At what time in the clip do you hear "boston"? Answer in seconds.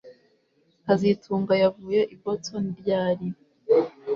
2.21-2.65